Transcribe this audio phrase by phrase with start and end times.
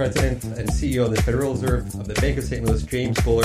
[0.00, 2.64] President and CEO of the Federal Reserve of the Bank of St.
[2.64, 3.44] Louis, James Bullard.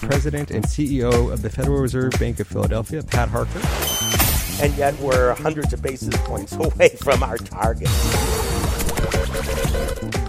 [0.00, 3.60] President and CEO of the Federal Reserve Bank of Philadelphia, Pat Harker.
[4.64, 7.90] And yet we're hundreds of basis points away from our target.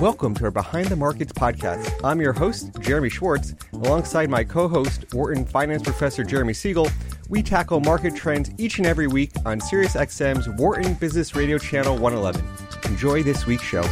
[0.02, 1.90] Welcome to our Behind the Markets podcast.
[2.04, 3.56] I'm your host, Jeremy Schwartz.
[3.72, 6.90] Alongside my co host, Wharton Finance Professor Jeremy Siegel,
[7.30, 12.46] we tackle market trends each and every week on SiriusXM's Wharton Business Radio Channel 111.
[12.92, 13.84] Enjoy this week's show.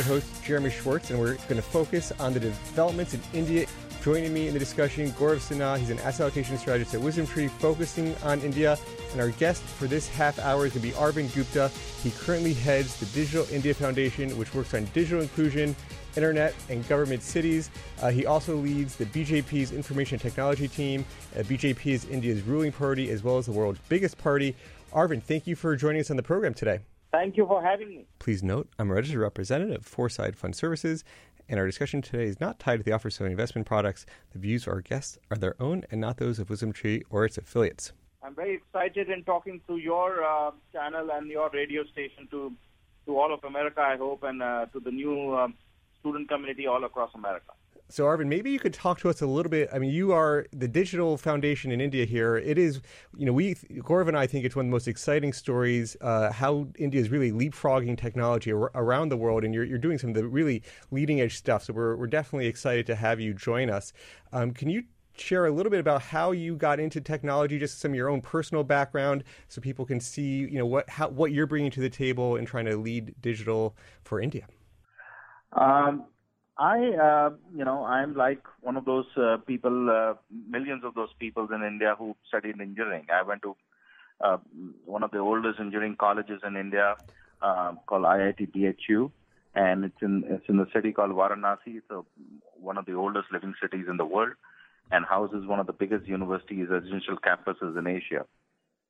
[0.00, 3.66] Your host, Jeremy Schwartz, and we're going to focus on the developments in India
[4.02, 5.76] Joining me in the discussion, Gaurav Sinha.
[5.76, 8.78] He's an asset allocation strategist at WisdomTree, focusing on India.
[9.12, 11.70] And our guest for this half hour is going to be Arvind Gupta.
[12.02, 15.76] He currently heads the Digital India Foundation, which works on digital inclusion,
[16.16, 17.68] internet, and government cities.
[18.00, 21.04] Uh, he also leads the BJP's information technology team.
[21.36, 24.56] Uh, BJP is India's ruling party as well as the world's biggest party.
[24.94, 26.80] Arvind, thank you for joining us on the program today.
[27.12, 28.06] Thank you for having me.
[28.20, 31.04] Please note, I'm a registered representative of Foreside Fund Services,
[31.48, 34.06] and our discussion today is not tied to the offers of investment products.
[34.32, 37.36] The views of our guests are their own and not those of WisdomTree or its
[37.36, 37.92] affiliates.
[38.22, 42.52] I'm very excited in talking to your uh, channel and your radio station to
[43.06, 45.54] to all of America, I hope, and uh, to the new um,
[45.98, 47.52] student community all across America.
[47.90, 49.68] So, Arvind, maybe you could talk to us a little bit.
[49.72, 52.36] I mean, you are the digital foundation in India here.
[52.36, 52.80] It is,
[53.16, 56.30] you know, we, Gaurav and I think it's one of the most exciting stories uh,
[56.30, 60.10] how India is really leapfrogging technology ar- around the world, and you're, you're doing some
[60.10, 61.64] of the really leading edge stuff.
[61.64, 63.92] So, we're, we're definitely excited to have you join us.
[64.32, 64.84] Um, can you
[65.16, 68.20] share a little bit about how you got into technology, just some of your own
[68.20, 71.90] personal background, so people can see, you know, what how, what you're bringing to the
[71.90, 74.46] table in trying to lead digital for India.
[75.52, 76.04] Um,
[76.60, 80.14] I, uh, you know, I'm like one of those uh, people, uh,
[80.46, 83.06] millions of those people in India who studied engineering.
[83.10, 83.56] I went to
[84.20, 84.36] uh,
[84.84, 86.96] one of the oldest engineering colleges in India
[87.40, 89.10] uh, called IIT BHU,
[89.54, 91.78] and it's in it's in the city called Varanasi.
[91.78, 92.02] It's a,
[92.60, 94.34] one of the oldest living cities in the world,
[94.92, 98.26] and houses one of the biggest universities, residential campuses in Asia.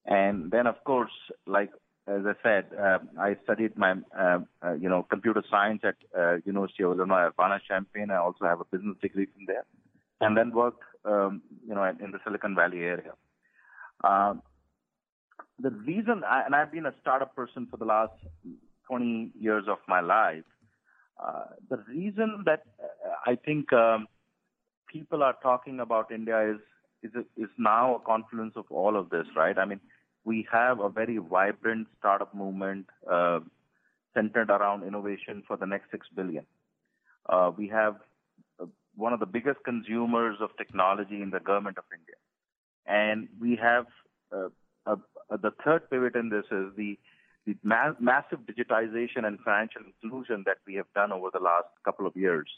[0.06, 1.12] And then, of course,
[1.46, 1.70] like
[2.06, 6.36] as I said, uh, I studied my, uh, uh, you know, computer science at uh,
[6.44, 8.10] University of Illinois Urbana-Champaign.
[8.10, 9.64] I also have a business degree from there,
[10.20, 13.12] and then worked, um, you know, in the Silicon Valley area.
[14.02, 14.42] Um,
[15.58, 18.14] the reason, I, and I've been a startup person for the last
[18.88, 20.44] 20 years of my life.
[21.22, 24.08] Uh, the reason that uh, I think um,
[24.90, 26.60] people are talking about India is
[27.02, 29.58] is is now a confluence of all of this, right?
[29.58, 29.80] I mean
[30.24, 33.40] we have a very vibrant startup movement uh,
[34.14, 36.44] centered around innovation for the next six billion.
[37.28, 37.96] Uh, we have
[38.60, 38.66] uh,
[38.96, 42.16] one of the biggest consumers of technology in the government of India,
[42.86, 43.86] and we have
[44.32, 44.48] uh,
[45.30, 46.98] the third pivot in this is the
[47.46, 52.06] the ma- massive digitization and financial inclusion that we have done over the last couple
[52.06, 52.48] of years.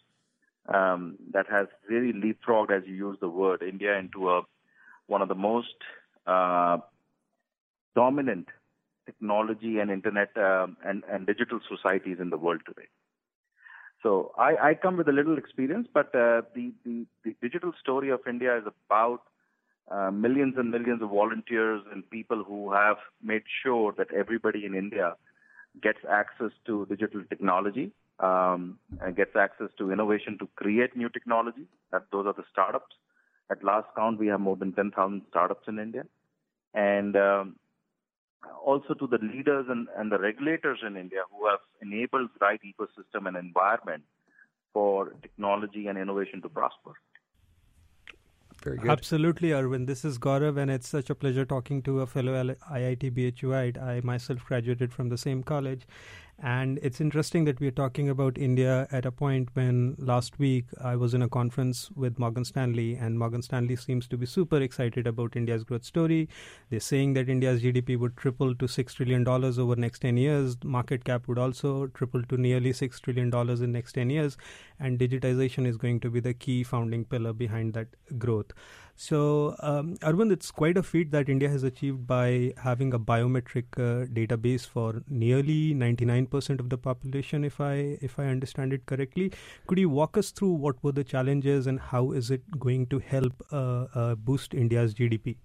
[0.73, 4.43] Um, that has really leapfrogged, as you use the word, India into a
[5.07, 5.75] one of the most
[6.27, 6.79] uh,
[7.95, 8.49] dominant
[9.07, 12.89] technology and internet um, and, and digital societies in the world today.
[14.03, 18.11] So I, I come with a little experience, but uh, the, the, the, digital story
[18.11, 19.23] of India is about
[19.91, 24.75] uh, millions and millions of volunteers and people who have made sure that everybody in
[24.75, 25.15] India
[25.81, 31.67] gets access to digital technology, um, and gets access to innovation to create new technology.
[31.91, 32.95] That those are the startups.
[33.51, 36.05] At last count, we have more than 10,000 startups in India,
[36.75, 37.57] and um,
[38.65, 42.61] also to the leaders and, and the regulators in India who have enabled the right
[42.65, 44.03] ecosystem and environment
[44.73, 46.93] for technology and innovation to prosper.
[48.63, 48.91] Very good.
[48.91, 49.87] Absolutely, Arvind.
[49.89, 53.83] This is Gaurav, and it's such a pleasure talking to a fellow IIT BHUite.
[53.83, 55.83] I myself graduated from the same college,
[56.43, 60.97] and it's interesting that we're talking about India at a point when last week I
[60.97, 65.07] was in a conference with Morgan Stanley, and Morgan Stanley seems to be super excited
[65.07, 66.29] about India's growth story.
[66.69, 70.57] They're saying that India's GDP would triple to $6 trillion over next 10 years.
[70.65, 74.37] Market cap would also triple to nearly $6 trillion in next 10 years.
[74.81, 77.87] And digitization is going to be the key founding pillar behind that
[78.19, 78.51] growth.
[78.95, 83.65] So, um, Arvind, it's quite a feat that India has achieved by having a biometric
[83.77, 89.33] uh, database for nearly 99% of the population, if I if I understand it correctly.
[89.67, 92.99] Could you walk us through what were the challenges and how is it going to
[93.01, 95.37] help uh, uh, boost India's GDP?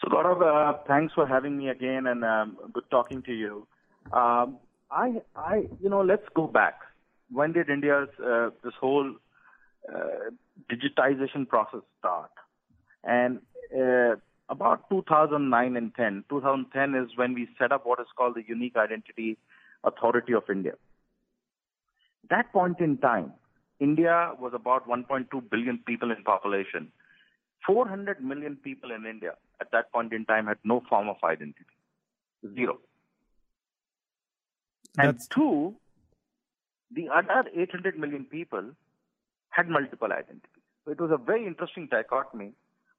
[0.00, 3.66] So, Gaurav, uh, thanks for having me again, and um, good talking to you.
[4.12, 4.58] Um,
[4.90, 6.80] I, I, you know, let's go back.
[7.30, 9.14] When did India's uh, this whole
[10.70, 12.30] digitization process start.
[13.04, 13.40] And
[13.74, 14.16] uh,
[14.48, 16.24] about 2009 and 10.
[16.28, 19.38] 2010 is when we set up what is called the Unique Identity
[19.84, 20.72] Authority of India.
[22.28, 23.32] That point in time,
[23.78, 26.92] India was about 1.2 billion people in population.
[27.66, 31.64] 400 million people in India at that point in time had no form of identity.
[32.54, 32.78] Zero.
[34.98, 35.76] And That's two,
[36.90, 38.72] the other 800 million people
[39.50, 40.62] had multiple identities.
[40.84, 42.52] So it was a very interesting dichotomy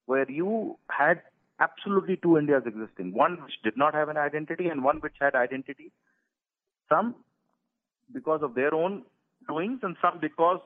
[0.06, 1.21] where you had
[1.59, 5.36] absolutely two Indias existing one which did not have an identity and one which had
[5.36, 5.92] identity.
[6.89, 7.15] Some
[8.13, 9.03] because of their own
[9.48, 10.59] doings and some because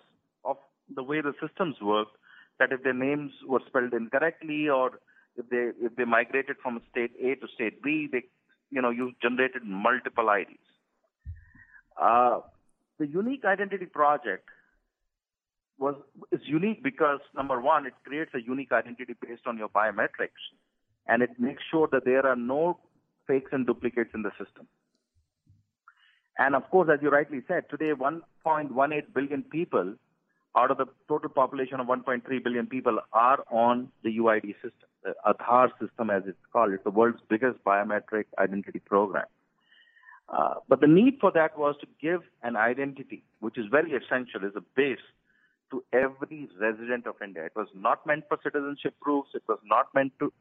[0.44, 0.58] of
[0.94, 2.18] the way the systems worked
[2.60, 5.00] that if their names were spelled incorrectly or
[5.38, 8.24] if they if they migrated from state A to state B, they
[8.72, 10.58] you know you generated multiple IDs.
[12.02, 12.40] Uh,
[13.00, 14.48] the unique identity project
[15.78, 15.96] was
[16.32, 20.44] is unique because number one, it creates a unique identity based on your biometrics,
[21.08, 22.80] and it makes sure that there are no
[23.28, 24.68] fakes and duplicates in the system.
[26.38, 29.96] And of course, as you rightly said, today 1.18 billion people
[30.58, 35.14] out of the total population of 1.3 billion people are on the UID system, the
[35.26, 36.74] Aadhaar system as it's called.
[36.74, 39.26] It's the world's biggest biometric identity program.
[40.28, 44.44] Uh, but the need for that was to give an identity, which is very essential,
[44.44, 44.98] is a base
[45.72, 47.46] to every resident of India.
[47.46, 49.30] It was not meant for citizenship proofs.
[49.34, 50.32] It was not meant to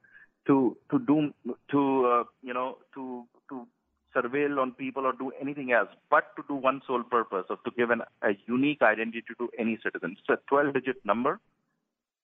[0.46, 1.32] to to do
[1.70, 3.66] to uh, you know to to
[4.14, 7.70] surveil on people or do anything else, but to do one sole purpose of to
[7.76, 10.16] give an, a unique identity to any citizen.
[10.18, 11.40] It's a 12-digit number,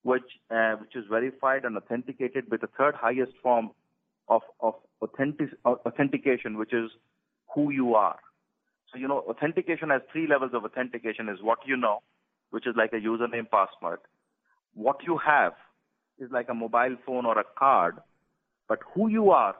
[0.03, 3.71] which uh, which is verified and authenticated with the third highest form
[4.27, 6.91] of of authentic, authentication, which is
[7.53, 8.19] who you are.
[8.91, 12.01] So you know, authentication has three levels of authentication: is what you know,
[12.51, 13.99] which is like a username, password.
[14.73, 15.53] What you have
[16.19, 17.95] is like a mobile phone or a card,
[18.69, 19.55] but who you are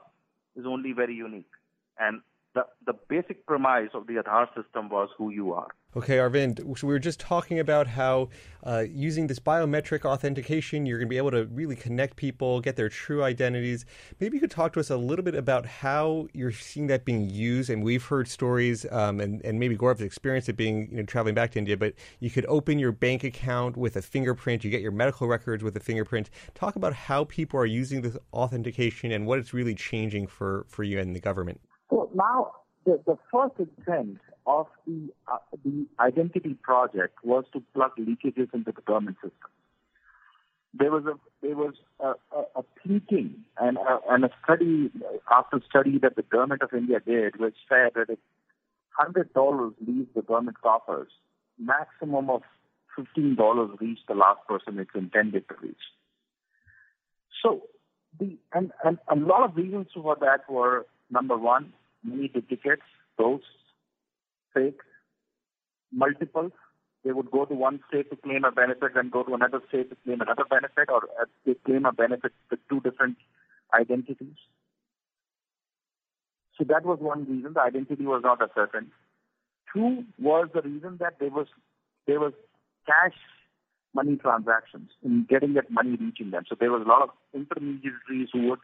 [0.56, 1.50] is only very unique.
[1.98, 2.20] And
[2.54, 5.68] the, the basic premise of the Aadhaar system was who you are.
[5.94, 8.30] Okay, Arvind, so we were just talking about how
[8.64, 12.76] uh, using this biometric authentication, you're going to be able to really connect people, get
[12.76, 13.84] their true identities.
[14.18, 17.28] Maybe you could talk to us a little bit about how you're seeing that being
[17.28, 17.68] used.
[17.68, 21.34] And we've heard stories, um, and, and maybe Gaurav's experienced it being you know, traveling
[21.34, 24.80] back to India, but you could open your bank account with a fingerprint, you get
[24.80, 26.30] your medical records with a fingerprint.
[26.54, 30.84] Talk about how people are using this authentication and what it's really changing for, for
[30.84, 31.60] you and the government.
[31.90, 32.52] Well, now
[32.86, 34.16] the, the first intent
[34.46, 39.50] of the uh, the identity project was to plug leakages into the government system.
[40.74, 42.64] There was a there was a, a, a
[43.58, 44.90] and a, and a study
[45.30, 48.18] after study that the government of India did, which said that if
[48.90, 51.10] hundred dollars leaves the government coffers,
[51.58, 52.42] maximum of
[52.96, 55.76] fifteen dollars reach the last person it's intended to reach.
[57.42, 57.62] So
[58.18, 61.72] the and and a lot of reasons for that were number one,
[62.02, 62.82] many duplicates,
[63.18, 63.46] ghosts,
[64.54, 64.84] fakes,
[65.92, 66.52] multiples.
[67.04, 69.90] They would go to one state to claim a benefit and go to another state
[69.90, 73.16] to claim another benefit, or uh, they claim a benefit with two different
[73.74, 74.36] identities.
[76.58, 77.54] So that was one reason.
[77.54, 78.92] The identity was not ascertained.
[79.74, 81.48] Two was the reason that there was
[82.06, 82.34] there was
[82.86, 83.16] cash
[83.94, 86.44] money transactions in getting that money reaching them.
[86.48, 88.60] So there was a lot of intermediaries who would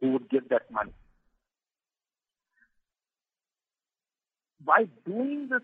[0.00, 0.92] who would give that money.
[4.64, 5.62] By doing this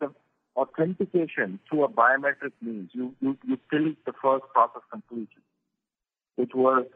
[0.00, 0.12] the
[0.56, 5.42] authentication through a biometric means, you, you, you till the first process completion,
[6.36, 6.86] which was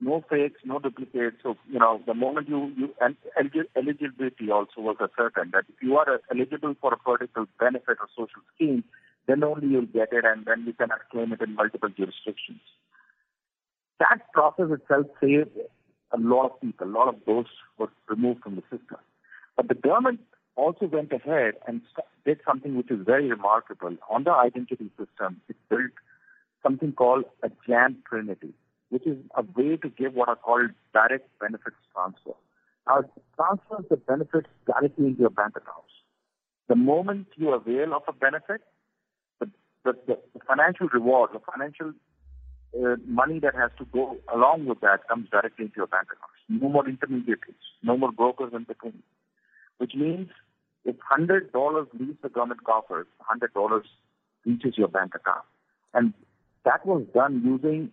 [0.00, 1.36] no fakes, no duplicates.
[1.42, 3.16] So, you know, the moment you, you and
[3.76, 8.08] eligibility also was ascertained that if you are uh, eligible for a particular benefit or
[8.10, 8.84] social scheme,
[9.26, 12.60] then only you'll get it and then you cannot claim it in multiple jurisdictions.
[14.00, 15.56] That process itself saved
[16.12, 17.46] a lot of people, a lot of those
[17.78, 18.98] were removed from the system.
[19.56, 20.20] But the government
[20.56, 21.80] also went ahead and
[22.24, 23.96] did something which is very remarkable.
[24.10, 25.92] On the identity system, it built
[26.62, 28.54] something called a JAM Trinity,
[28.90, 32.36] which is a way to give what are called direct benefits transfer.
[32.86, 35.92] Now, it transfers the benefits directly into your bank accounts.
[36.68, 38.62] The moment you avail of a benefit,
[39.40, 39.50] the,
[39.84, 41.92] the, the financial reward, the financial
[42.74, 46.40] uh, money that has to go along with that comes directly into your bank accounts.
[46.48, 49.02] No more intermediaries, no more brokers in between
[49.78, 50.28] which means
[50.84, 53.82] if $100 leaves the government coffers, $100
[54.44, 55.44] reaches your bank account.
[55.94, 56.12] And
[56.64, 57.90] that was done using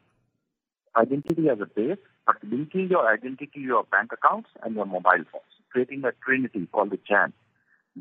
[0.96, 5.24] identity as a base, but linking your identity to your bank accounts and your mobile
[5.32, 7.34] phones, creating a trinity called the JAM.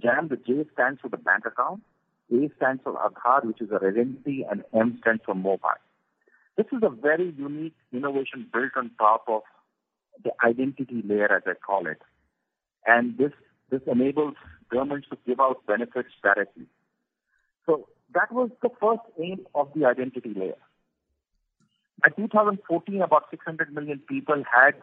[0.01, 1.83] JAM, the J stands for the bank account,
[2.33, 5.81] A stands for Aadhaar, which is a identity, and M stands for mobile.
[6.57, 9.43] This is a very unique innovation built on top of
[10.23, 12.03] the identity layer, as I call it.
[12.87, 13.33] And this,
[13.71, 14.35] this enables
[14.71, 16.67] governments to give out benefits directly.
[17.67, 20.59] So that was the first aim of the identity layer.
[22.03, 24.75] By 2014, about 600 million people had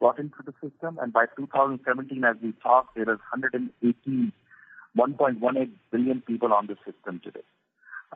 [0.00, 4.32] got into the system, and by 2017, as we talked, there is 118,
[4.98, 7.44] 1.18 billion people on the system today.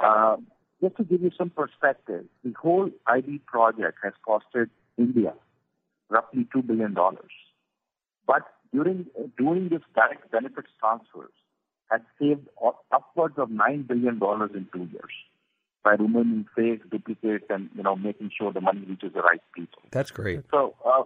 [0.01, 0.37] Uh,
[0.83, 5.33] just to give you some perspective, the whole ID project has costed India
[6.09, 6.95] roughly $2 billion.
[8.27, 8.43] But
[8.77, 9.07] during
[9.39, 11.33] doing this direct benefits transfers
[11.91, 12.47] has saved
[12.93, 14.21] upwards of $9 billion
[14.55, 15.15] in two years
[15.83, 19.83] by removing fakes, duplicates, and you know making sure the money reaches the right people.
[19.93, 20.41] That's great.
[20.51, 21.05] So uh,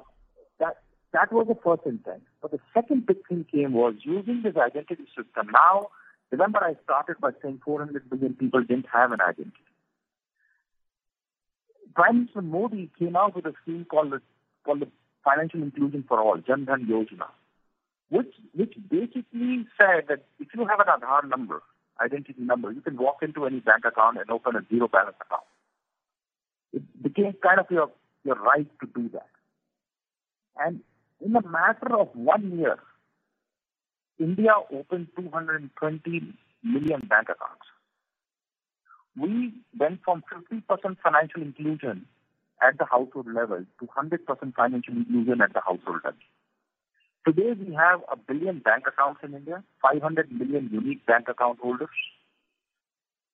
[0.59, 0.79] that
[1.13, 2.23] that was the first intent.
[2.43, 5.49] But the second big thing came was using this identity system.
[5.53, 5.89] Now,
[6.31, 9.67] remember I started by saying 400 million people didn't have an identity.
[11.95, 14.23] Prime Minister Modi came out with a scheme called the,
[14.65, 14.89] called the
[15.25, 17.29] Financial Inclusion for All, Jan Dhan Yojana,
[18.11, 21.63] which which basically said that if you have an Aadhaar number,
[22.01, 25.45] identity number, you can walk into any bank account and open a zero balance account.
[26.73, 27.91] It became kind of your
[28.25, 29.29] your right to do that.
[30.59, 30.81] And
[31.25, 32.79] in a matter of one year,
[34.19, 37.67] India opened 220 million bank accounts.
[39.17, 42.07] We went from 50% financial inclusion
[42.63, 46.21] at the household level to 100% financial inclusion at the household level.
[47.27, 51.89] Today we have a billion bank accounts in India, 500 million unique bank account holders,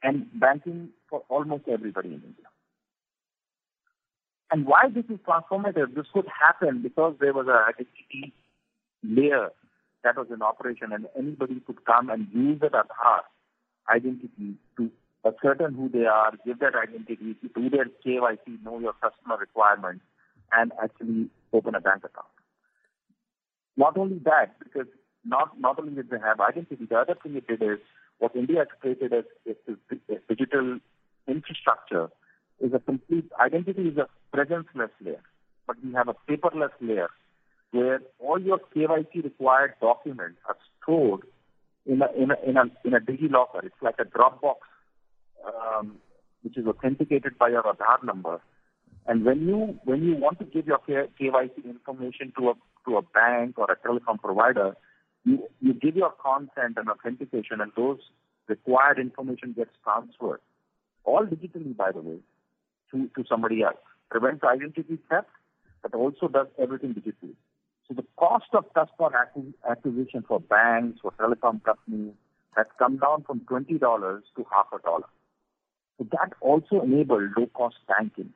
[0.02, 2.47] and banking for almost everybody in India.
[4.50, 8.33] And why this is transformative, this could happen because there was a identity
[9.02, 9.50] layer
[10.05, 13.23] that was in operation and anybody could come and use that Aadhaar
[13.93, 14.90] identity to
[15.25, 20.05] ascertain who they are, give that identity, do their KYC, know your customer requirements,
[20.52, 22.36] and actually open a bank account.
[23.76, 24.87] Not only that, because
[25.25, 27.78] not, not only did they have identity, the other thing it did is
[28.18, 29.25] what India has created as,
[30.28, 30.78] digital
[31.28, 32.09] infrastructure
[32.61, 35.21] is a complete identity is a presence-less layer,
[35.66, 37.09] but we have a paperless layer
[37.73, 41.23] where all your KYC required documents are stored
[41.85, 42.99] in a in a in a in a.
[43.62, 44.56] It's like a Dropbox,
[45.47, 45.97] um,
[46.42, 48.40] which is authenticated by your Aadhaar number.
[49.06, 52.54] And when you when you want to give your KYC information to a
[52.87, 54.76] to a bank or a telecom provider,
[55.25, 57.99] you you give your consent and authentication, and those
[58.49, 60.40] required information gets transferred,
[61.05, 62.19] all digitally, by the way,
[62.90, 63.76] to, to somebody else.
[64.11, 65.28] Prevents identity theft,
[65.83, 67.35] but also does everything digitally.
[67.88, 69.12] So the cost of customer
[69.69, 72.14] acquisition for banks, for telecom companies,
[72.57, 75.07] has come down from $20 to half a dollar.
[75.99, 78.33] So that also enabled low-cost banking,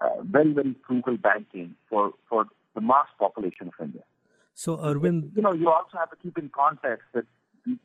[0.00, 4.02] uh, very, very frugal banking for, for the mass population of India.
[4.54, 5.30] So, Arvind...
[5.36, 7.24] You know, you also have to keep in context that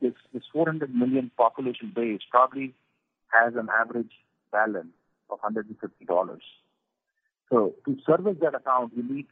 [0.01, 2.73] this, this 400 million population base probably
[3.31, 4.11] has an average
[4.51, 4.93] balance
[5.29, 6.39] of $150.
[7.49, 9.27] So to service that account, you need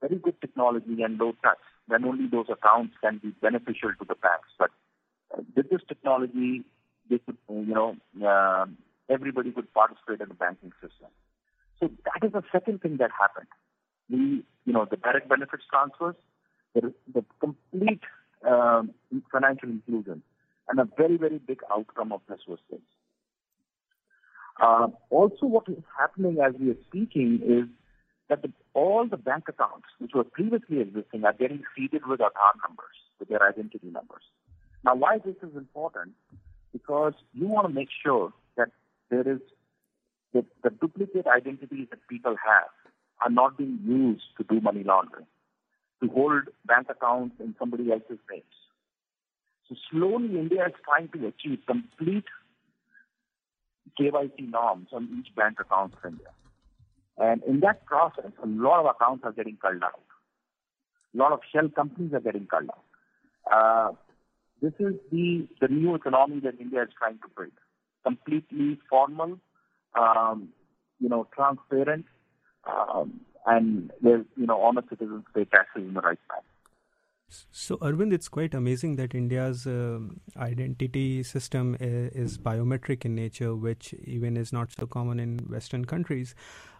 [0.00, 1.58] very good technology and low touch.
[1.88, 4.48] Then only those accounts can be beneficial to the banks.
[4.58, 4.70] But
[5.34, 6.64] uh, with this technology,
[7.10, 8.66] they could, you know, uh,
[9.08, 11.08] everybody could participate in the banking system.
[11.80, 13.48] So that is the second thing that happened.
[14.10, 16.14] We, you know, the direct benefits transfers,
[16.74, 18.02] the, the complete
[18.46, 18.92] um,
[19.30, 20.22] financial inclusion,
[20.68, 22.80] and a very, very big outcome of this was this.
[24.60, 27.68] Uh, also, what is happening as we are speaking is
[28.28, 32.54] that the, all the bank accounts which were previously existing are getting seeded with Aadhaar
[32.66, 34.22] numbers, with their identity numbers.
[34.84, 36.12] Now, why this is important?
[36.72, 38.70] Because you want to make sure that
[39.10, 39.40] there is
[40.34, 42.68] that the duplicate identities that people have
[43.20, 45.26] are not being used to do money laundering,
[46.02, 48.44] to hold bank accounts in somebody else's names.
[49.68, 52.24] So slowly, India is trying to achieve complete
[54.00, 56.28] KYC norms on each bank account in India.
[57.18, 60.00] And in that process, a lot of accounts are getting culled out.
[61.14, 62.84] A lot of shell companies are getting culled out.
[63.52, 63.92] Uh,
[64.62, 67.52] this is the, the new economy that India is trying to build.
[68.04, 69.38] Completely formal,
[69.98, 70.48] um,
[71.00, 72.06] you know, transparent,
[72.68, 76.42] um, and where, you know, honest citizens pay taxes in the right time.
[77.50, 79.98] So, Arvind, it's quite amazing that India's uh,
[80.38, 85.84] identity system is, is, biometric in nature, which even is not so common in Western
[85.84, 86.34] countries.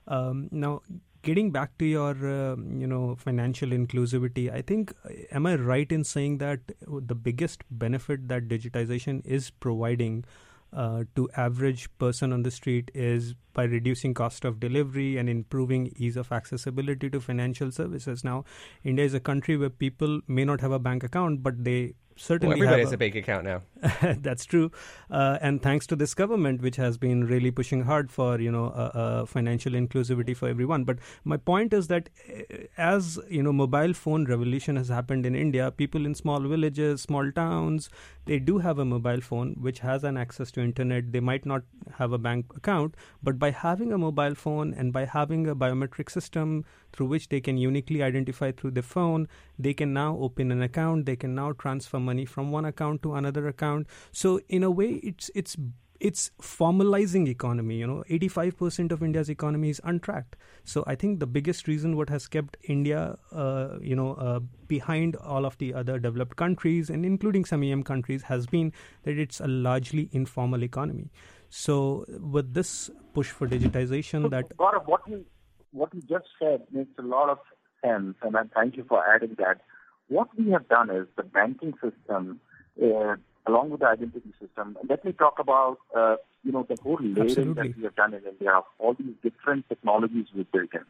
[0.07, 0.81] Um, now,
[1.21, 4.95] getting back to your, uh, you know, financial inclusivity, I think,
[5.31, 10.25] am I right in saying that the biggest benefit that digitization is providing
[10.73, 15.93] uh, to average person on the street is by reducing cost of delivery and improving
[15.97, 18.23] ease of accessibility to financial services.
[18.23, 18.45] Now,
[18.85, 22.57] India is a country where people may not have a bank account, but they certainly
[22.57, 23.63] well, everybody has a, a bank account now.
[24.21, 24.71] that's true,
[25.11, 28.67] uh, and thanks to this government, which has been really pushing hard for you know
[28.67, 30.85] uh, uh, financial inclusivity for everyone.
[30.85, 32.43] But my point is that uh,
[32.77, 35.71] as you know, mobile phone revolution has happened in India.
[35.71, 37.89] People in small villages, small towns,
[38.27, 41.13] they do have a mobile phone which has an access to internet.
[41.13, 41.63] They might not
[41.95, 46.11] have a bank account, but by having a mobile phone and by having a biometric
[46.11, 49.29] system through which they can uniquely identify through the phone,
[49.59, 51.07] they can now open an account.
[51.07, 53.87] They can now transfer money from one account to another account.
[54.13, 55.57] So in a way, it's it's
[56.01, 61.27] it's formalizing economy you know 85% of india's economy is untracked so i think the
[61.27, 65.99] biggest reason what has kept india uh, you know uh, behind all of the other
[65.99, 71.11] developed countries and including some em countries has been that it's a largely informal economy
[71.51, 75.25] so with this push for digitization so, that Gaurav, what you
[75.73, 77.39] what you just said makes a lot of
[77.85, 79.61] sense and i thank you for adding that
[80.09, 82.41] what we have done is the banking system
[82.83, 83.15] uh,
[83.49, 84.77] along with the identity system.
[84.89, 88.23] Let me talk about, uh, you know, the whole layering that we have done in
[88.25, 90.85] India, all these different technologies we've built in.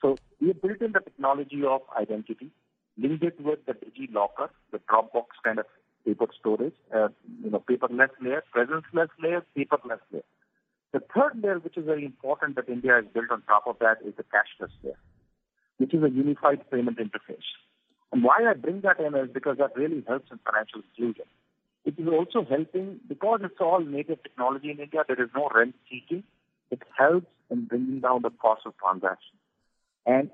[0.00, 2.50] So we have built in the technology of identity,
[2.98, 5.66] linked it with the DigiLocker, the Dropbox kind of
[6.04, 7.08] paper storage, uh,
[7.42, 10.22] you know, paperless layer, presenceless layer, paperless layer.
[10.94, 13.96] The third layer, which is very important that India has built on top of that,
[14.06, 14.94] is the cashless layer,
[15.78, 17.50] which is a unified payment interface.
[18.12, 21.24] And why I bring that in is because that really helps in financial inclusion.
[21.84, 25.02] It is also helping because it's all native technology in India.
[25.08, 26.22] There is no rent seeking.
[26.70, 29.40] It helps in bringing down the cost of transactions.
[30.06, 30.30] And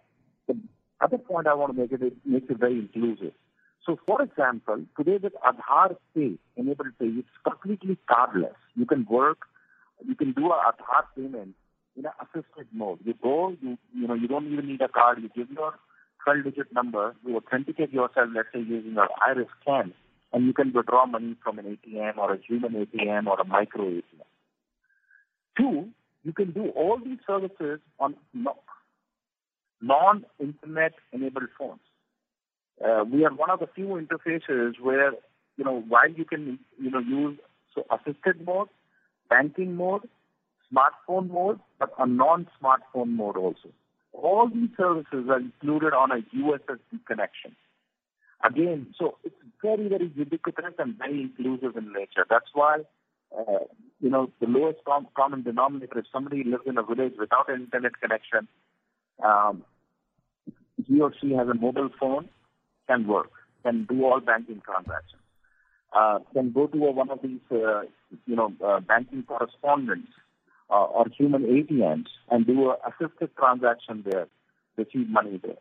[0.46, 0.58] the
[1.00, 3.32] other point I want to make it, it makes it very inclusive.
[3.86, 8.60] So, for example, today with Aadhaar Pay, enabled pay, it's completely cardless.
[8.76, 9.38] You can work,
[10.06, 11.54] you can do a Aadhaar payment
[11.96, 13.00] in an assisted mode.
[13.04, 15.18] You go, you you know, you don't even need a card.
[15.22, 15.74] You give your
[16.26, 19.92] 12-digit number, you authenticate yourself, let's say using your iris scan,
[20.32, 23.84] and you can withdraw money from an ATM or a human ATM or a micro
[23.84, 24.28] ATM.
[25.56, 25.88] Two,
[26.24, 28.14] you can do all these services on
[29.80, 31.80] non-internet enabled phones.
[32.84, 35.12] Uh, we are one of the few interfaces where,
[35.56, 37.38] you know, while you can, you know, use
[37.74, 38.68] so assisted mode,
[39.30, 40.08] banking mode,
[40.72, 43.70] smartphone mode, but a non-smartphone mode also.
[44.12, 47.56] All these services are included on a USSD connection.
[48.44, 52.26] Again, so it's very, very ubiquitous and very inclusive in nature.
[52.28, 52.78] That's why,
[53.38, 53.64] uh,
[54.00, 57.62] you know, the lowest com- common denominator, if somebody lives in a village without an
[57.62, 58.48] internet connection,
[59.24, 59.62] um,
[60.86, 62.28] he or she has a mobile phone,
[62.88, 63.30] can work,
[63.62, 65.19] can do all banking transactions,
[65.92, 67.82] uh, can go to a, one of these, uh,
[68.26, 70.12] you know, uh, banking correspondents
[70.70, 74.28] uh, or human ATMs and do a assisted transaction there,
[74.76, 75.56] receive money there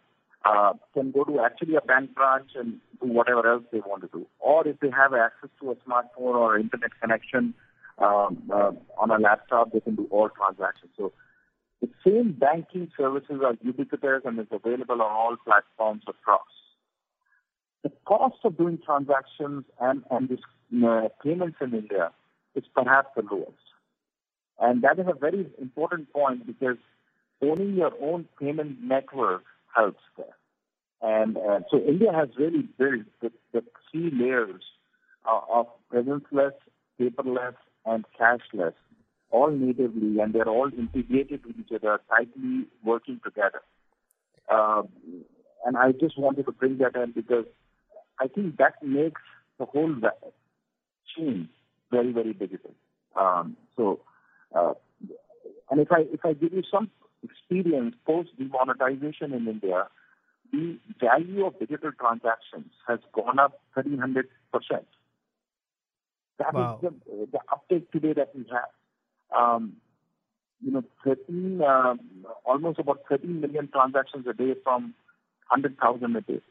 [0.46, 4.10] uh, can go to actually a bank branch and do whatever else they want to
[4.12, 4.26] do.
[4.40, 7.54] Or if they have access to a smartphone or internet connection
[7.98, 10.92] um, uh, on a laptop, they can do all transactions.
[10.98, 11.12] So
[11.82, 16.42] the same banking services are ubiquitous and is available on all platforms across.
[17.84, 20.40] The cost of doing transactions and, and this,
[20.86, 22.12] uh, payments in India
[22.56, 23.54] is perhaps the lowest.
[24.60, 26.78] And that is a very important point because
[27.42, 30.36] owning your own payment network helps there.
[31.02, 34.64] And uh, so India has really built the, the three layers
[35.26, 36.52] uh, of presenceless,
[37.00, 38.74] paperless, and cashless,
[39.32, 43.62] all natively, and they're all integrated with each other, tightly working together.
[44.50, 44.84] Uh,
[45.66, 47.46] and I just wanted to bring that in because
[48.20, 49.22] I think that makes
[49.58, 49.96] the whole
[51.16, 51.50] chain
[51.92, 52.72] very, very digital.
[53.16, 54.02] Um, so,
[54.56, 54.74] uh,
[55.70, 56.90] and if I if I give you some
[57.24, 59.88] experience post demonetization in India,
[60.52, 64.26] the value of digital transactions has gone up 1300%.
[66.40, 66.80] That wow.
[66.82, 69.38] is the, the uptake today that we have.
[69.38, 69.74] Um,
[70.62, 71.96] you know, 13, uh,
[72.46, 74.94] almost about 13 million transactions a day from
[75.50, 76.42] 100,000 a day.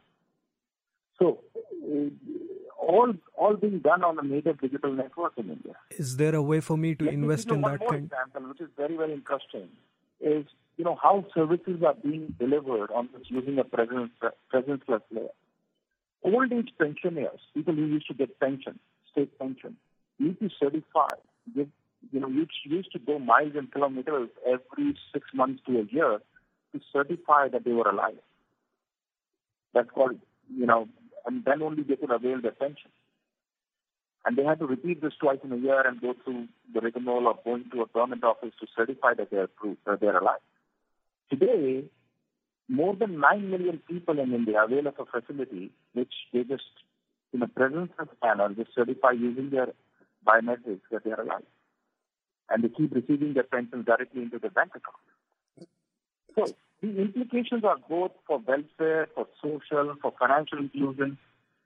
[1.19, 1.41] So,
[1.85, 2.11] uh,
[2.79, 5.75] all all being done on a major digital network in India.
[5.91, 8.05] Is there a way for me to Let invest in that kind?
[8.05, 9.69] example, which is very very interesting,
[10.21, 10.47] is
[10.79, 14.13] you know, how services are being delivered on this using a presence,
[14.53, 15.29] presenceless layer.
[16.23, 18.79] Old age pensioners, people who used to get pension,
[19.11, 19.77] state pension,
[20.21, 21.09] need to certify,
[21.55, 21.69] give,
[22.13, 26.21] you know, which used to go miles and kilometers every six months to a year
[26.73, 28.19] to certify that they were alive.
[29.75, 30.19] That's called,
[30.57, 30.89] you know,
[31.29, 32.91] and then only they could avail their pension.
[34.25, 37.29] And they had to repeat this twice in a year and go through the rigmarole
[37.29, 40.41] of going to a government office to certify that they're approved, that they're alive.
[41.31, 41.85] Today,
[42.69, 46.65] more than 9 million people in India avail of a facility which they just,
[47.35, 49.69] in the presence of scanner, just certify using their
[50.27, 51.45] biometrics that they are alive.
[52.51, 55.69] And they keep receiving their pensions directly into their bank account.
[56.35, 61.19] So the implications are both for welfare, for social, for financial inclusion.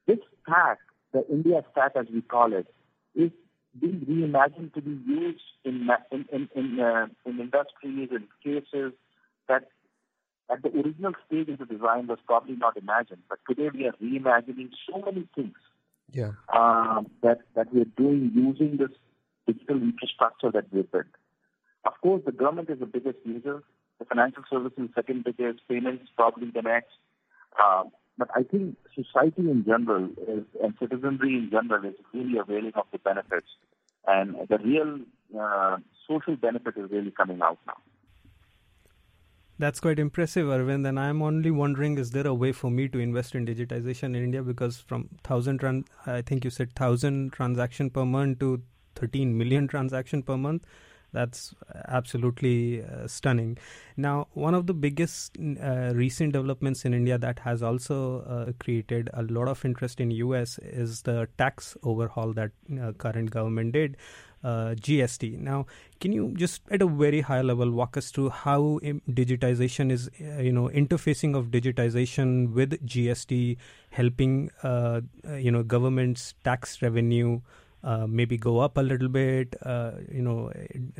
[0.06, 0.78] This stack,
[1.12, 2.66] the India stack as we call it,
[3.14, 3.30] is
[3.78, 8.92] being reimagined to be used in in in in, uh, in industries and cases
[9.48, 9.68] that
[10.50, 13.22] at the original stage of the design was probably not imagined.
[13.28, 15.56] But today we are reimagining so many things
[16.10, 16.32] yeah.
[16.54, 18.90] um, that that we're doing using this
[19.46, 21.06] digital infrastructure that we've built.
[21.84, 23.62] Of course, the government is the biggest user.
[24.02, 25.60] The financial services second biggest.
[25.68, 26.90] Payments probably the next.
[27.62, 32.72] Um, but I think society in general is, and citizenry in general is really availing
[32.74, 33.46] of the benefits,
[34.08, 34.98] and the real
[35.38, 35.76] uh,
[36.08, 37.76] social benefit is really coming out now.
[39.60, 40.88] That's quite impressive, Arvind.
[40.88, 44.16] And I'm only wondering, is there a way for me to invest in digitization in
[44.16, 44.42] India?
[44.42, 48.62] Because from thousand, run, I think you said thousand transaction per month to
[48.96, 50.64] 13 million transaction per month.
[51.12, 51.54] That's
[51.88, 53.58] absolutely uh, stunning.
[53.96, 59.10] Now, one of the biggest uh, recent developments in India that has also uh, created
[59.12, 63.96] a lot of interest in US is the tax overhaul that uh, current government did.
[64.44, 65.38] Uh, GST.
[65.38, 65.66] Now,
[66.00, 70.40] can you just at a very high level walk us through how digitization is, uh,
[70.40, 73.56] you know, interfacing of digitization with GST
[73.90, 77.40] helping, you know, government's tax revenue
[77.84, 80.52] uh, maybe go up a little bit, uh, you know,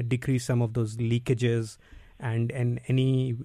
[0.09, 1.79] decrease some of those leakages,
[2.19, 3.37] and and any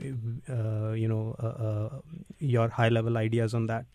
[0.49, 1.89] uh, you know uh, uh,
[2.39, 3.85] your high level ideas on that.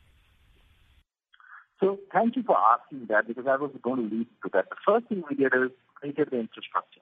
[1.80, 4.70] So thank you for asking that because I was going to lead to that.
[4.70, 7.00] The first thing we did is created the infrastructure.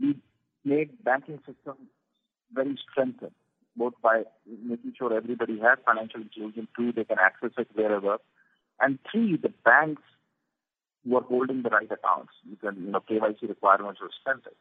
[0.00, 0.16] We
[0.64, 1.74] made banking system
[2.52, 3.32] very strengthened,
[3.76, 8.18] both by making sure everybody has financial inclusion, two, they can access it wherever,
[8.80, 10.02] and three, the banks
[11.06, 12.32] who are holding the right accounts.
[12.48, 14.56] You can, you know, KYC requirements are expensive.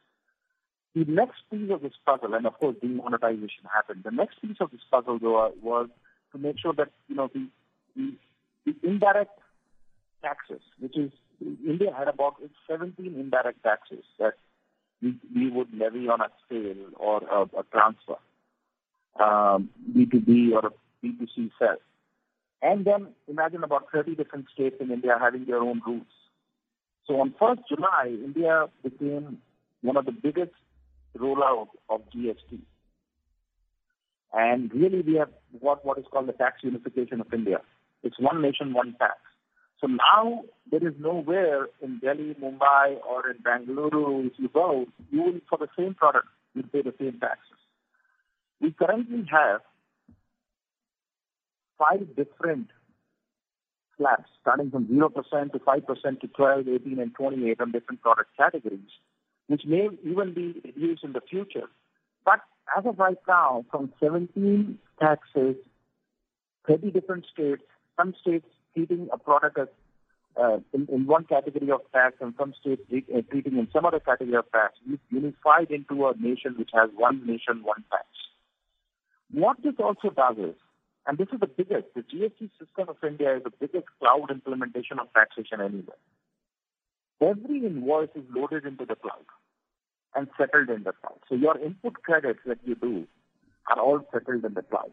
[0.96, 4.72] The next piece of this puzzle, and of course demonetization happened, the next piece of
[4.72, 5.90] this puzzle though was
[6.32, 7.48] to make sure that, you know, the,
[7.96, 8.14] the,
[8.66, 9.38] the indirect
[10.22, 12.36] taxes, which is, India had about
[12.70, 14.36] 17 indirect taxes that
[15.02, 18.16] we, we would levy on a sale or a, a transfer,
[19.20, 21.76] um, B2B or a B2C sale.
[22.62, 26.06] And then imagine about 30 different states in India having their own rules.
[27.08, 29.38] So on 1st July, India became
[29.82, 30.54] one of the biggest
[31.18, 32.60] rollout of GST.
[34.34, 37.60] And really we have what is called the tax unification of India.
[38.04, 39.16] It's one nation, one tax.
[39.80, 45.22] So now there is nowhere in Delhi, Mumbai, or in Bangalore, if you go, you
[45.22, 47.58] will, for the same product, you pay the same taxes.
[48.60, 49.62] We currently have
[51.78, 52.68] five different
[53.98, 58.80] slabs, starting from 0% to 5% to 12, 18, and 28 on different product categories,
[59.48, 61.70] which may even be reduced in the future.
[62.24, 62.42] But
[62.78, 65.56] as of right now, from 17 taxes,
[66.68, 67.64] 30 different states,
[67.98, 69.68] some states treating a product as
[70.38, 74.02] uh, in, in one category of tax and some states uh, treating in some other
[74.02, 78.06] category of tax, we've unified into a nation which has one nation, one tax.
[79.32, 80.56] What this also does is
[81.08, 81.88] and this is the biggest.
[81.96, 85.98] The GST system of India is the biggest cloud implementation of taxation anywhere.
[87.22, 89.26] Every invoice is loaded into the cloud
[90.16, 91.20] and settled in the cloud.
[91.30, 93.08] So your input credits that you do
[93.70, 94.92] are all settled in the cloud.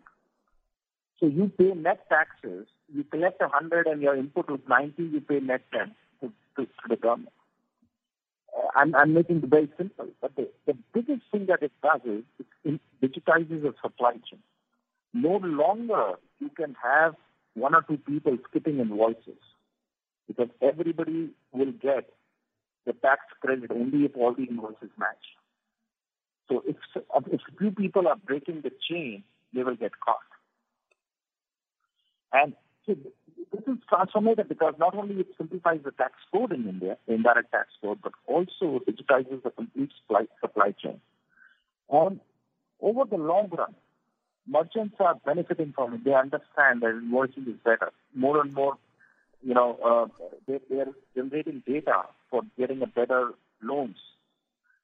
[1.19, 2.67] So you pay net taxes.
[2.93, 5.05] You collect a hundred and your input was ninety.
[5.05, 7.33] You pay net ten to, to, to the government.
[8.55, 12.01] Uh, I'm, I'm making it very simple, but the, the biggest thing that it does
[12.05, 12.25] is
[12.65, 14.41] it digitizes the supply chain
[15.13, 17.15] no longer you can have
[17.55, 19.39] one or two people skipping invoices
[20.27, 22.09] because everybody will get
[22.87, 25.25] the tax credit only if all the invoices match.
[26.49, 26.77] So if,
[27.31, 29.23] if few people are breaking the chain,
[29.55, 30.19] they will get caught.
[32.33, 32.55] And
[32.87, 32.97] so
[33.53, 37.69] this is transformative because not only it simplifies the tax code in India, indirect tax
[37.81, 41.01] code, but also digitizes the complete supply, supply chain.
[41.91, 42.21] And
[42.81, 43.75] over the long run,
[44.47, 46.05] merchants are benefiting from it.
[46.05, 47.93] They understand that invoicing is better.
[48.15, 48.77] More and more,
[49.43, 53.97] you know, uh, they, they are generating data for getting a better loans,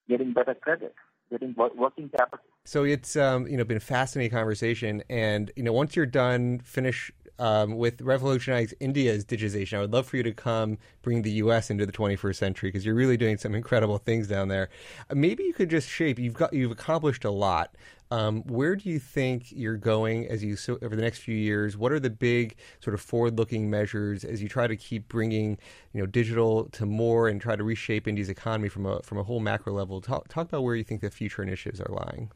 [0.09, 0.94] getting better credit,
[1.31, 2.44] getting working capital.
[2.64, 6.59] So it's um, you know been a fascinating conversation, and you know once you're done,
[6.59, 9.79] finish um, with Revolutionize India's digitization.
[9.79, 11.70] I would love for you to come bring the U.S.
[11.70, 14.68] into the 21st century because you're really doing some incredible things down there.
[15.11, 16.18] Uh, maybe you could just shape.
[16.18, 17.74] You've got you've accomplished a lot.
[18.11, 21.77] Um, where do you think you're going as you so over the next few years?
[21.77, 25.59] What are the big sort of forward-looking measures as you try to keep bringing
[25.92, 29.22] you know digital to more and try to reshape India's economy from a from a
[29.22, 30.01] whole macro level?
[30.01, 32.31] Talk talk about where you think the future initiatives are lying.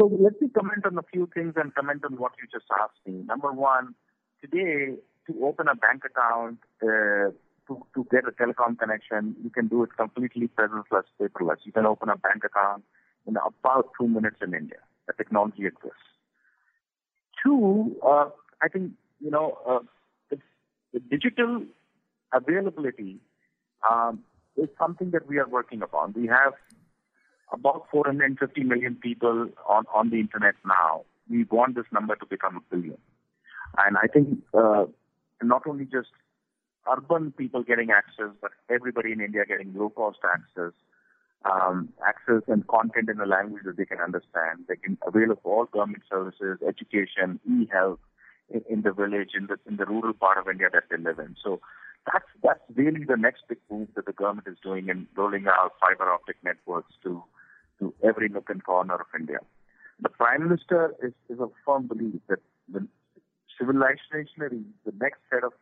[0.00, 3.06] So let me comment on a few things and comment on what you just asked
[3.06, 3.22] me.
[3.26, 3.94] Number one,
[4.40, 4.94] today
[5.26, 7.36] to open a bank account, uh,
[7.68, 11.58] to, to get a telecom connection, you can do it completely presence-less, paperless.
[11.64, 12.82] You can open a bank account
[13.26, 14.78] in about two minutes in India.
[15.06, 15.98] The technology exists.
[17.44, 18.30] Two, uh,
[18.62, 19.80] I think, you know, uh,
[20.30, 20.38] the,
[20.94, 21.62] the, digital
[22.32, 23.18] availability
[23.90, 24.20] um,
[24.56, 26.14] is something that we are working upon.
[26.14, 26.54] We have
[27.52, 31.04] about 450 million people on, on the internet now.
[31.28, 32.98] We want this number to become a billion.
[33.78, 34.86] And I think uh,
[35.42, 36.08] not only just
[36.90, 40.72] urban people getting access, but everybody in India getting low cost access,
[41.44, 44.66] um, access and content in a language that they can understand.
[44.68, 48.00] They can avail of all government services, education, e-health
[48.50, 51.18] in, in the village, in the in the rural part of India that they live
[51.18, 51.36] in.
[51.42, 51.60] So
[52.06, 55.72] that's that's really the next big move that the government is doing in rolling out
[55.80, 57.22] fiber optic networks to
[57.80, 59.38] to every nook and corner of India.
[60.00, 62.38] The Prime Minister is, is a firm belief that
[62.72, 62.86] the
[63.58, 65.52] civilization, the next set of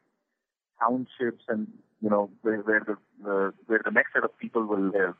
[0.81, 1.67] townships and
[2.01, 5.15] you know where, where the, the where the next set of people will live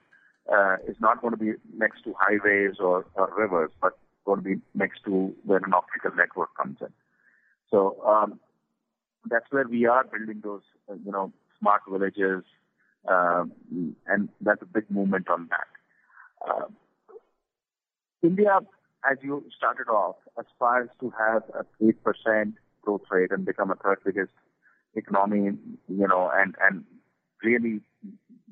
[0.53, 4.45] uh, is not going to be next to highways or, or rivers, but going to
[4.45, 6.93] be next to where an optical network comes in.
[7.71, 8.39] So um,
[9.29, 12.45] that's where we are building those, uh, you know, smart villages,
[13.09, 13.53] um,
[14.07, 16.49] and that's a big movement on that.
[16.49, 16.67] Uh,
[18.23, 18.61] India,
[19.11, 22.53] as you started off, aspires to have a 8%
[22.83, 24.33] growth rate and become a third biggest
[24.95, 25.57] economy,
[25.89, 26.85] you know, and, and
[27.43, 27.81] really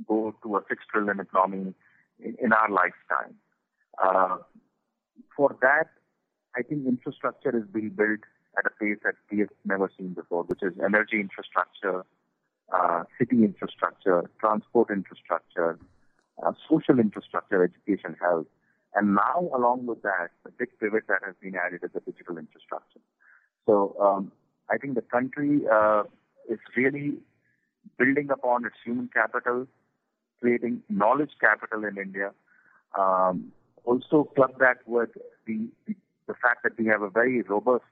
[0.06, 1.74] go to a six trillion economy
[2.20, 3.34] in, in our lifetime.
[4.02, 4.36] Uh,
[5.36, 5.88] for that,
[6.56, 8.20] I think infrastructure is being built
[8.58, 12.04] at a pace that we have never seen before, which is energy infrastructure,
[12.72, 15.78] uh, city infrastructure, transport infrastructure,
[16.44, 18.46] uh, social infrastructure, education, health.
[18.96, 22.38] And now, along with that, the big pivot that has been added is the digital
[22.38, 23.00] infrastructure.
[23.66, 24.32] So um,
[24.70, 26.04] I think the country uh,
[26.48, 27.18] is really
[27.98, 29.66] building upon its human capital,
[30.40, 32.32] creating knowledge capital in India.
[32.98, 33.52] Um,
[33.84, 35.10] also, club that with
[35.46, 35.94] the, the,
[36.26, 37.84] the fact that we have a very robust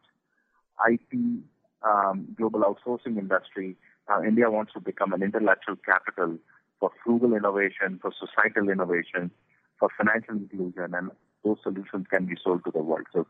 [0.88, 1.42] IT
[1.82, 3.76] um, global outsourcing industry.
[4.08, 6.38] Uh, India wants to become an intellectual capital
[6.80, 9.30] for frugal innovation, for societal innovation,
[9.78, 11.10] for financial inclusion, and
[11.44, 13.06] those solutions can be sold to the world.
[13.12, 13.26] So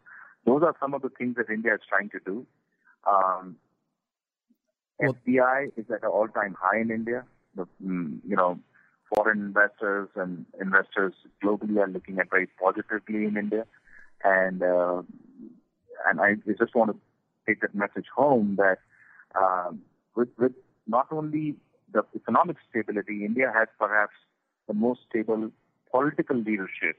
[0.46, 2.46] those are some of the things that India is trying to do.
[3.07, 3.57] Um,
[4.98, 7.24] well, FDI is at an all-time high in India.
[7.57, 8.59] The, mm, you know,
[9.14, 13.66] foreign investors and investors globally are looking at very positively in India,
[14.22, 15.02] and uh,
[16.07, 16.96] and I just want to
[17.46, 18.78] take that message home that
[19.40, 19.80] um,
[20.14, 20.52] with with
[20.87, 21.57] not only
[21.92, 24.14] the economic stability, India has perhaps
[24.66, 25.50] the most stable
[25.94, 26.98] political leadership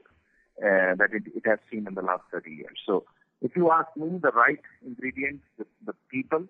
[0.58, 2.78] uh, that it, it, has seen in the last 30 years.
[2.86, 3.04] So
[3.42, 6.44] if you ask me, the right ingredients, the, the people,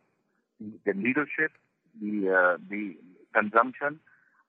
[0.61, 1.51] the, leadership,
[2.01, 2.95] the, uh, the
[3.35, 3.99] consumption,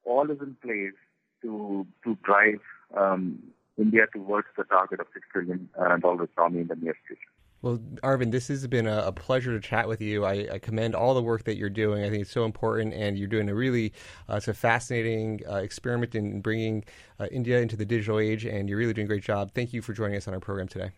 [0.06, 1.00] all is in place
[1.42, 2.62] to, to drive
[2.96, 3.40] um,
[3.78, 7.37] India towards the target of $6 trillion uh, economy in the near future.
[7.68, 10.24] Well, Arvind, this has been a, a pleasure to chat with you.
[10.24, 12.06] I, I, commend all the work that you're doing.
[12.06, 13.92] I think it's so important, and you're doing a really
[14.30, 16.86] uh, it's a fascinating uh, experiment in bringing
[17.20, 19.52] uh, India into the digital age, and you're really doing a great job.
[19.54, 20.92] Thank you for joining us on our program today.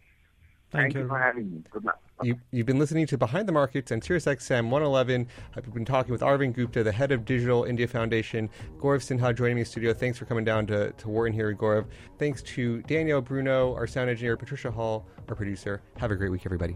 [0.72, 1.02] Thank, Thank you.
[1.02, 1.64] you for having me.
[1.72, 2.00] Good luck.
[2.22, 5.28] You, have been listening to Behind the Markets on SiriusXM 111.
[5.56, 8.50] I've been talking with Arvind Gupta, the head of Digital India Foundation.
[8.78, 9.94] Gaurav Sinha joining me in the studio.
[9.94, 11.86] Thanks for coming down to, to Wharton here, Gaurav.
[12.20, 15.82] Thanks to Danielle Bruno, our sound engineer, Patricia Hall, our producer.
[15.98, 16.76] Have a great week, everybody.